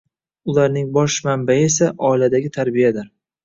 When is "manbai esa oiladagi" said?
1.29-2.53